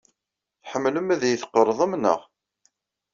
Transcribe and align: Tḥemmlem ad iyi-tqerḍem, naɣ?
Tḥemmlem 0.61 1.07
ad 1.13 1.21
iyi-tqerḍem, 1.23 1.93
naɣ? 2.01 2.19